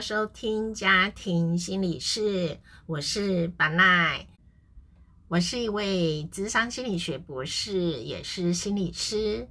[0.00, 4.28] 收听家庭心理室，我是巴奈，
[5.26, 9.48] 我是一位智商心理学博士，也是心理师。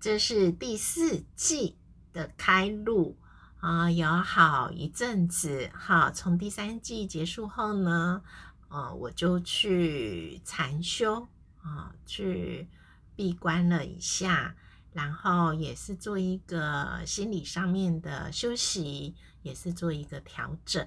[0.00, 1.76] 这是第四季
[2.14, 3.18] 的开录
[3.60, 6.10] 啊、有好一阵子哈。
[6.10, 8.22] 从第三季结束后呢，
[8.68, 11.28] 啊，我就去禅修
[11.60, 12.68] 啊、去
[13.14, 14.56] 闭关了一下。
[14.94, 20.84] 然后也是做一个心理上面的休息，也是做一个调整。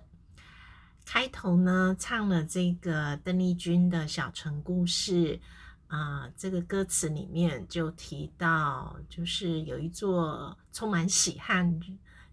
[1.06, 5.40] 开头呢，唱了这个邓丽君的小城故事，
[5.88, 11.80] 啊、这个歌词里面就提到，就是有一座充满喜和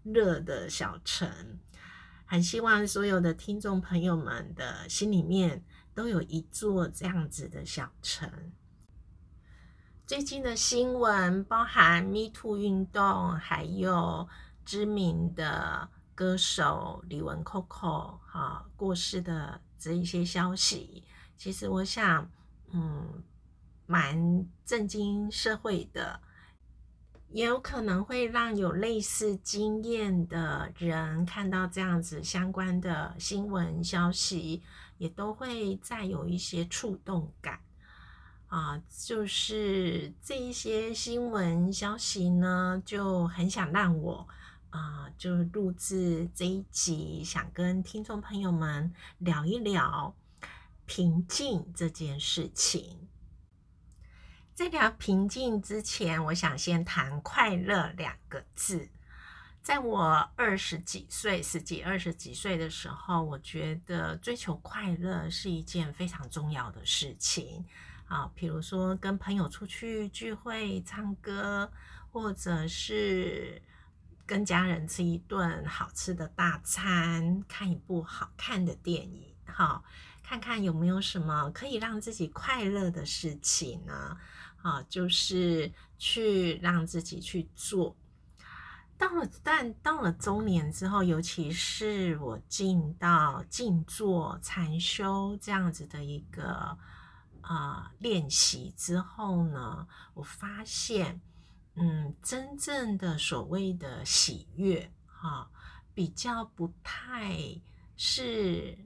[0.03, 1.57] 热的小城，
[2.25, 8.29] 很希望所有的听众朋友们的心里面都有一座这样子的小城。
[10.05, 14.27] 最近的新闻包含 Me Too 运动，还有
[14.65, 21.03] 知名的歌手李玟 Coco 哈、过世的这一些消息，
[21.37, 22.31] 其实我想，
[22.71, 23.21] 嗯，
[23.85, 26.21] 蛮震惊社会的，
[27.29, 34.63] 也有可能会让有类似经验的人看到这样子相关的新闻消息，
[34.97, 37.59] 也都会再有一些触动感。
[38.47, 44.25] 啊，就是这一些新闻消息呢，就很想让我
[44.75, 50.13] 啊，就录制这一集，想跟听众朋友们聊一聊
[50.85, 53.07] 平静这件事情。
[54.53, 58.89] 在聊平静之前，我想先谈快乐两个字。
[59.61, 67.65] 在我二十几岁、十几、二十几岁的时候，我觉得追求快乐是一件非常重要的事情。
[68.07, 71.71] 啊，比如说跟朋友出去聚会、唱歌，
[72.11, 73.61] 或者是
[74.25, 79.83] 跟家人吃一顿好吃的大餐，看一部好看的电影，哈，
[80.23, 84.17] 看看有没有什么可以让自己快乐的事情呢？
[84.61, 87.95] 啊，就是去让自己去做。
[88.97, 96.77] 到了，但到了中年之后，尤其是我进到静坐、禅修这样子的一个。
[97.47, 101.21] 啊、练习之后呢，我发现，
[101.75, 105.51] 嗯，真正的所谓的喜悦，哈、
[105.93, 107.37] 比较不太
[107.97, 108.77] 是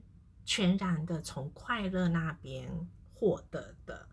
[0.44, 4.08] 全然的从快乐那边获得的，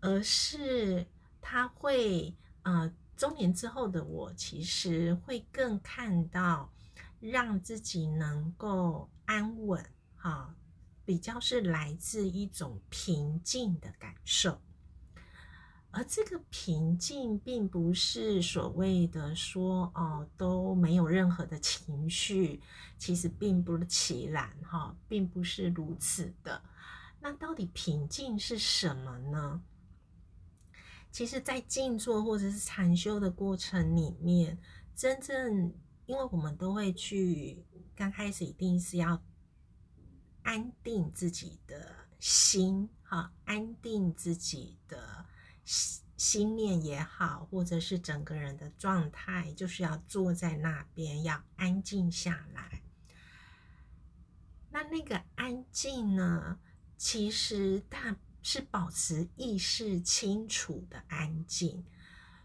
[0.00, 1.06] 而是
[1.40, 6.72] 它会，呃，中年之后的我，其实会更看到
[7.20, 9.84] 让自己能够安稳，
[10.16, 10.54] 哈、
[11.04, 14.60] 比较是来自一种平静的感受，
[15.90, 22.60] 而这个平静并不是所谓的说哦都没有任何的情绪，
[22.98, 26.62] 其实并不其然哈，并不是如此的。
[27.20, 29.62] 那到底平静是什么呢？
[31.10, 34.58] 其实，在静坐或者是禅修的过程里面，
[34.94, 35.74] 真正
[36.04, 37.64] 因为我们都会去，
[37.96, 39.20] 刚开始一定是要
[40.42, 45.24] 安定自己的心，哈，安定自己的
[46.16, 52.82] 心念也好，或者是整个人的状态，就是要坐在那边，要安静下来。
[54.70, 56.58] 那那个安静呢，
[56.96, 61.84] 其实它是保持意识清楚的安静。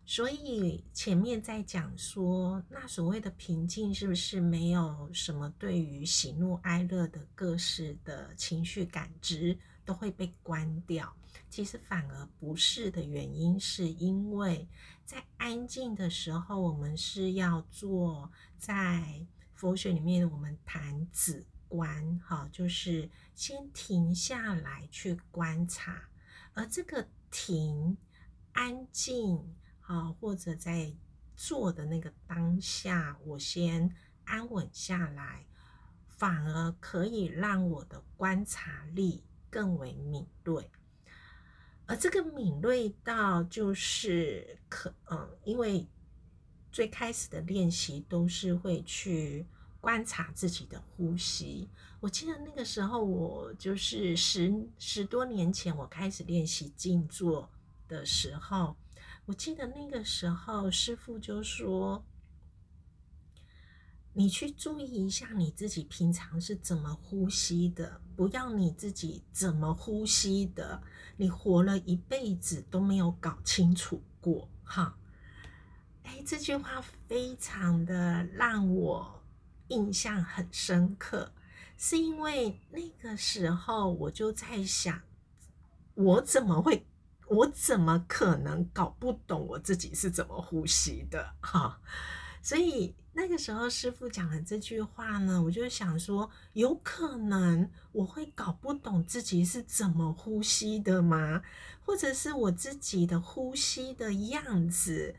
[0.05, 11.15] 所以前面在讲说，那所谓的平静是不是没有什么对于喜怒哀乐的各式的情绪感知都会被关掉？
[11.49, 14.67] 其实反而不是的原因，是因为
[15.05, 26.09] 在安静的时候，我们是要做在佛学里面我们谈止观，哈，就是先停下来去观察，
[26.53, 27.97] 而这个停
[28.51, 29.55] 安静。
[29.85, 30.95] 啊，或者在
[31.35, 33.93] 做的那个当下，我先
[34.23, 35.45] 安稳下来，
[36.07, 40.71] 反而可以让我的观察力更为敏锐。
[41.85, 45.87] 而这个敏锐到就是可，嗯，因为
[46.71, 49.45] 最开始的练习都是会去
[49.81, 51.69] 观察自己的呼吸。
[51.99, 57.49] 我记得那个时候，我就是十十多年前我开始练习静坐
[57.87, 58.75] 的时候。
[59.25, 62.03] 我记得那个时候师傅就说。
[64.15, 70.81] 你去注意一下你自己平常是怎么呼吸的，不要你自己怎么呼吸的，
[71.17, 74.95] 你活了一辈子都没有搞清楚过，哈。
[76.03, 79.23] 哎，这句话非常的让我
[79.69, 81.33] 印象很深刻，
[81.75, 85.01] 是因为那个时候我就在想，
[85.95, 86.85] 我怎么会，
[87.29, 91.81] 我怎么可能搞不懂我自己是怎么呼吸的，哈。
[92.43, 101.41] 所以那个时候，师傅讲的这句话呢，我就想说，有可能我会搞不懂自己是怎么呼吸的吗？
[101.85, 105.15] 或者是我自己的呼吸的样子，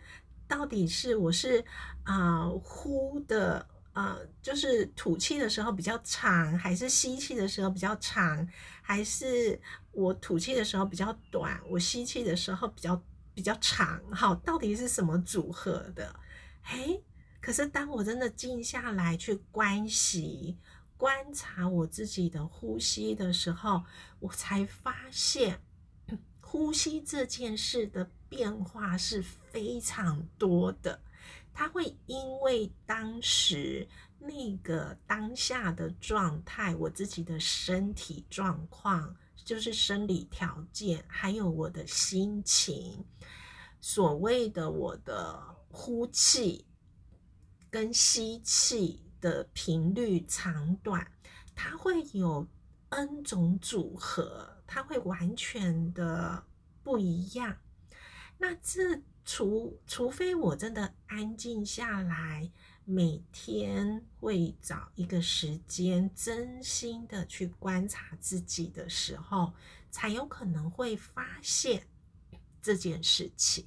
[0.47, 1.65] 到底是我是
[2.03, 8.47] 啊呼的啊，就是吐气的时候比较长，还是吸气的时候比较长，
[8.83, 9.59] 还是
[9.93, 14.03] 我吐气的时候比较短，我吸气的时候比较比较长？
[14.13, 16.15] 好，到底是什么组合的？
[16.61, 17.03] 嘿。
[17.45, 20.57] 可是，当我真的静下来去观息、
[20.97, 23.85] 观察我自己的呼吸的时候，
[24.19, 25.61] 我才发现，
[26.41, 30.99] 呼吸这件事的变化是非常多的。
[31.53, 33.87] 它会因为当时
[34.19, 39.15] 那个当下的状态，我自己的身体状况，
[39.45, 43.05] 就是生理条件，还有我的心情，
[43.83, 45.39] 所谓的我的
[45.69, 46.65] 呼气。
[47.75, 51.11] 跟吸气的频率长短，
[51.57, 52.47] 它会有
[52.91, 56.45] N 种组合，它会完全的
[56.85, 57.57] 不一样。
[58.39, 62.49] 那这除除非我真的安静下来，
[62.85, 69.53] 每天会找一个时间，真心的去观察自己的时候，
[69.91, 71.89] 才有可能会发现
[72.63, 73.67] 这件事情。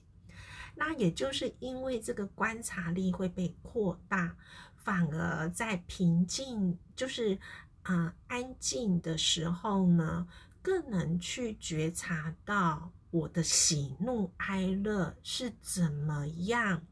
[0.79, 4.37] 那也就是因为这个观察力会被扩大，
[4.75, 7.39] 反而在平静，就是
[7.81, 10.27] 啊安静的时候呢，
[10.61, 16.85] 更能去觉察到我的喜怒哀乐是怎么样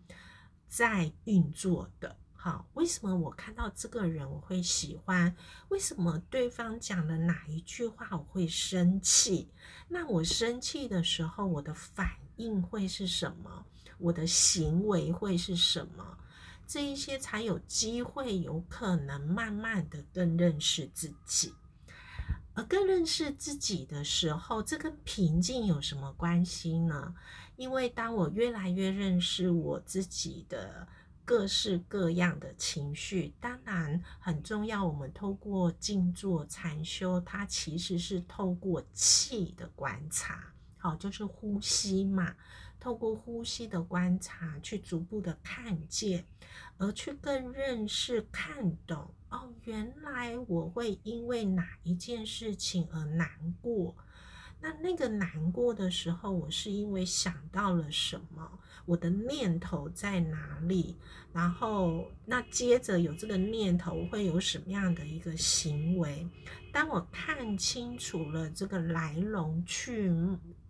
[0.68, 2.18] 在运作的。
[2.34, 5.36] 好，为什么我看到这个人我会喜欢？
[5.70, 9.50] 为什么对方讲的哪一句话我会生气？
[9.88, 13.66] 那我生气的时候，我的反应会是什么？
[13.98, 16.18] 我的行为会是什么？
[16.68, 21.54] 这一些才有机会，有可能慢慢的更认识自己。
[22.54, 27.14] 而更认识自己的时候，这跟平静有什么关系呢？
[27.58, 30.88] 因为当我越来越认识我自己的
[31.24, 34.86] 各式各样的情绪，当然很重要。
[34.86, 42.36] 我们透过静坐禅修，它其实是透过气的观察，好，就是呼吸嘛。
[42.86, 46.24] 透过呼吸的观察，去逐步的看见，
[46.78, 49.12] 而去更认识、看懂。
[49.30, 53.28] 哦，原来我会因为哪一件事情而难
[53.60, 53.96] 过。
[54.62, 58.60] 那那个难过的时候，我是因为想到了什么？
[58.86, 60.96] 我的念头在哪里？
[61.34, 66.30] 然后，那接着有这个念头，会有什么样的一个行为？
[66.72, 70.14] 当我看清楚了这个来龙去，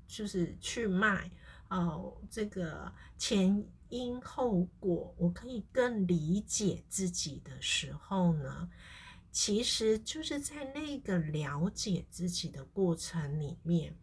[0.07, 1.29] 就是去脉。
[1.69, 8.69] 哦，这个前因后果，我可以更理解自己的时候呢，
[9.31, 13.97] 其实就是在那个了解自己的过程里面，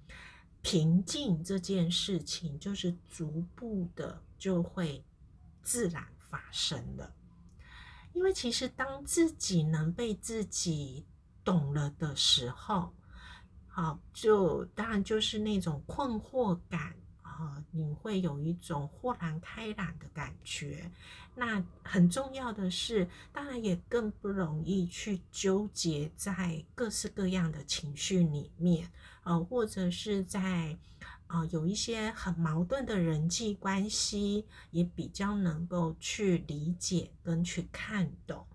[0.60, 5.04] 平静这件事情就是逐步的就会
[5.62, 7.14] 自然发生的。
[8.12, 11.06] 因为其实当自己能被自己
[11.44, 12.92] 懂了的时候，
[13.68, 16.96] 好，就当然就是那种困惑感。
[17.42, 20.88] 啊，你会有一种豁然开朗的感觉。
[21.34, 28.92] 那很重要的是，当然也更不容易去纠结在各式各样的情绪里面，
[29.24, 30.78] 呃，或者是在
[31.26, 38.46] 啊有一些很矛盾的人际关系，也比较能够去理解跟去看懂。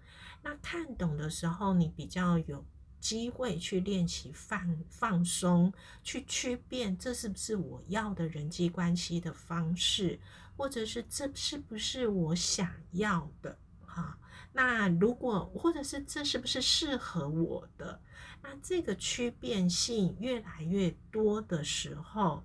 [0.44, 2.64] 那看懂的时候，你比较有。
[3.08, 5.72] 机会去练习放放松，
[6.04, 10.20] 去区辨这是不是我要的人际关系的方式，
[10.58, 13.58] 或者是这是不是我想要的？
[13.86, 14.18] 哈，
[14.52, 18.02] 那如果或者是这是不是适合我的？
[18.42, 22.44] 那这个区变性越来越多的时候，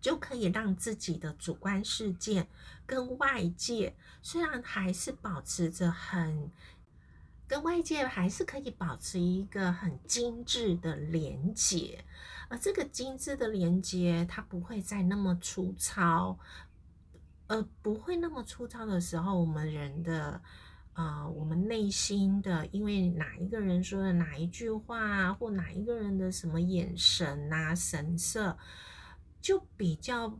[0.00, 2.48] 就可以让自己的主观事件
[2.84, 6.50] 跟外界虽然还是保持着很。
[7.52, 12.02] 跟外界还是可以保持一个很精致的连接，
[12.48, 16.38] 而这个精致的连接，它不会再那么粗糙，
[17.48, 20.40] 呃，不会那么粗糙的时候，我们人的。
[20.94, 28.58] 啊，我们内心的，因为哪一个人说的哪一句话，或哪一个人的什么眼神啊、神色，
[29.40, 30.38] 就比较，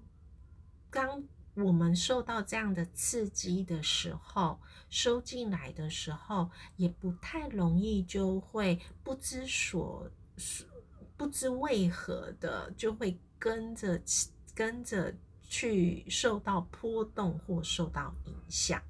[0.90, 10.11] 刚我们受到这样的刺激的时候，收进来的时候，也不太容易就会不知所
[11.16, 14.00] 不知为何的，就会跟着
[14.54, 18.82] 跟着去受到波动或受到影响。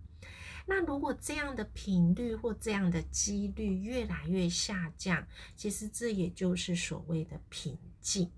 [0.65, 5.27] 那如果这样的频率或这样的几率越来越下降，
[5.57, 8.31] 其实这也就是所谓的平静。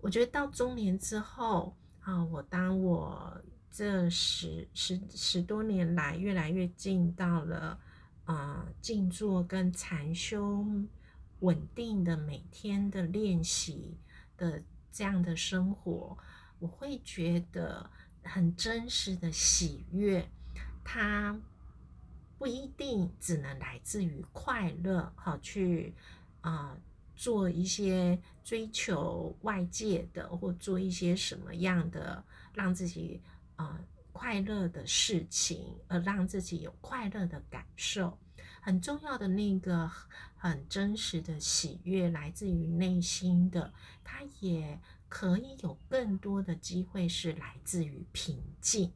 [0.00, 7.80] 我觉得到中年之后啊，我当我这十十十多年来越来越进到了
[8.24, 10.64] 啊静坐跟禅修
[11.40, 13.98] 稳定的每天的练习
[14.36, 16.16] 的这样的生活，
[16.60, 17.90] 我会觉得
[18.22, 20.30] 很真实的喜悦。
[20.84, 21.36] 它
[22.38, 25.92] 不一定只能来自于快乐，好去
[26.40, 26.78] 啊
[27.16, 32.22] 做一些追求外界的，或做一些什么样的
[32.54, 33.20] 让自己
[33.56, 33.80] 啊
[34.12, 38.18] 快乐的事情，而让自己有快乐的感受。
[38.60, 39.90] 很重要的那个
[40.36, 43.72] 很真实的喜悦，来自于内心的，
[44.04, 48.92] 它也可以有更多的机会是来自于平静。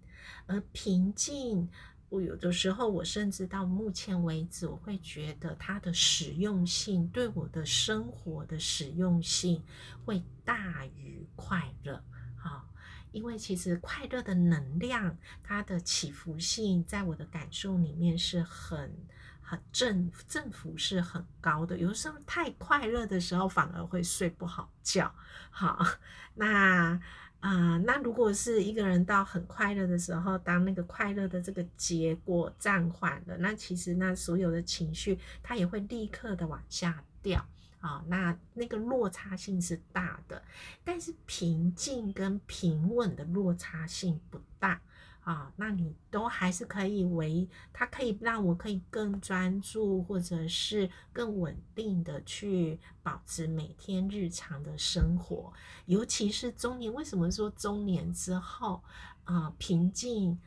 [0.46, 1.68] 而平静，
[2.10, 9.62] 我有的时候，我甚至到目前为止，我会觉得它的实用性对我的生活的实用性
[10.04, 12.02] 会大于快乐。
[12.36, 12.68] 好，
[13.12, 18.92] 因为其实快乐的能量，它的起伏性，在我的感受里面是很
[19.40, 21.78] 很正振幅是很高的。
[21.78, 25.14] 有时候太快乐的时候，反而会睡不好觉。
[25.50, 25.86] 好，
[26.34, 27.00] 那。
[27.40, 37.42] 啊，那如果是一个人到很快乐的时候，当那个快乐的这个结果暂缓了，那其实那所有的情绪，它也会立刻的往下掉
[37.80, 38.04] 啊。
[38.08, 40.42] 那那个落差性是大的，
[40.84, 44.82] 但是平静跟平稳的落差性不大。
[45.22, 55.52] 啊，那你都还是可以为它可以让我可以更专注，或者是更稳定的去保持每天日常的生活，
[55.86, 56.92] 尤其是中年。
[56.92, 58.82] 为什么说中年之后
[59.24, 60.40] 啊，平静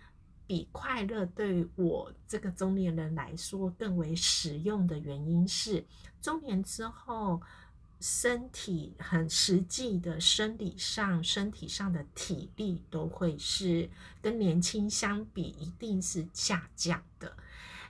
[0.47, 5.85] 比快乐对我这个中年人来说更为实用的原因是，
[6.21, 7.41] 中年之后。
[8.03, 13.89] 身体很实际的生理上，身体上的体力都会是
[14.21, 17.33] 跟年轻相比，一定是下降的。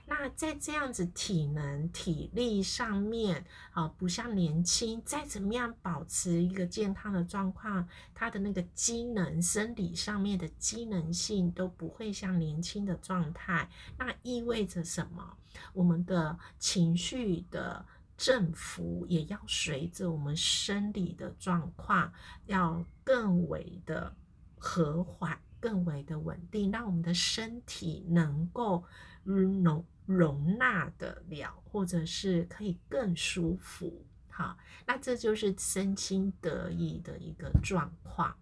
[0.06, 13.68] 那在这样子体能、体力上面啊，不像年轻，再怎么样保持一个健康的状况，他的那个机能、生理上面的机能性都不会像年轻的状态。
[13.98, 15.36] 那意味着什么？
[15.72, 17.84] 我们的情绪的。
[18.16, 22.12] 振幅也要随着我们生理的状况，
[22.46, 24.14] 要更为的
[24.56, 28.84] 和缓，更为的稳定，让我们的身体能够
[29.24, 34.06] 容容纳得了，或者是可以更舒服。
[34.28, 38.36] 好，那这就是身心得意的一个状况。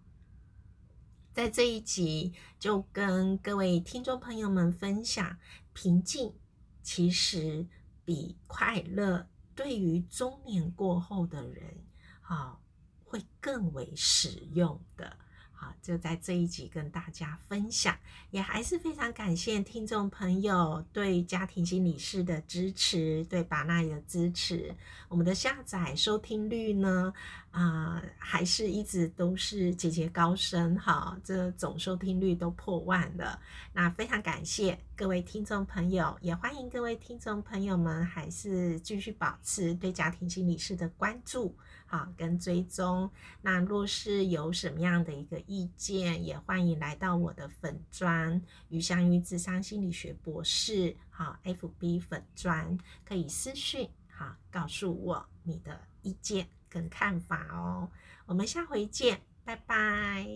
[1.33, 5.37] 在这一集就跟各位听众朋友们分享，
[5.73, 6.35] 平静
[6.83, 7.67] 其实
[8.05, 9.27] 比快乐。
[9.55, 11.75] 对于中年过后的人，
[12.21, 12.61] 好，
[13.03, 15.17] 会更为实用的。
[15.51, 17.97] 好，就在这一集跟大家分享，
[18.31, 24.75] 也还是非常感谢听众朋友对家庭心理师的支持，对巴纳的支持。
[25.07, 27.13] 我们的下载收听率呢，
[27.53, 33.39] 啊，还是一直都是节节高升，哈，这总收听率都破万了。
[33.71, 41.55] 那非常感谢各位听众朋友，也欢迎各位听众朋友们还是继续保持对家庭心理师的关注。
[41.85, 43.07] 好，跟追踪。
[43.43, 57.89] 那若是有什么样的一个意见，也欢迎来到我的粉专于香玉智商心理学博士，好，FB 粉专可以私讯，好，告诉我你的意见跟看法哦。
[58.25, 60.27] 我们下回见，拜拜。